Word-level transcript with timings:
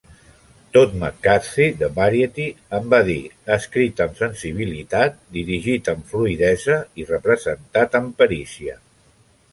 Todd 0.75 0.93
McCarthy 1.01 1.67
de 1.81 1.89
"Variety" 1.97 2.45
en 2.77 2.89
va 2.95 3.01
dir 3.09 3.19
"escrit 3.57 4.03
amb 4.07 4.17
sensibilitat, 4.23 5.21
dirigit 5.37 5.93
amb 5.97 6.11
fluïdesa 6.15 6.79
i 7.03 7.07
representat 7.15 7.99
amb 8.01 8.17
perícia". 8.25 8.81